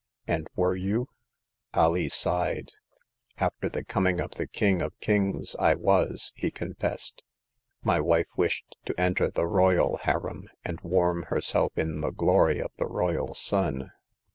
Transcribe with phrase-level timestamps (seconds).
[0.17, 1.09] *'And were you?"
[1.75, 2.69] Alee sighed.
[3.37, 7.21] After the coming of the King of Kings I was," he confessed.
[7.83, 12.71] My wife wished to enter the royal harem, and warm herself in the glory of
[12.79, 13.91] the royal sun.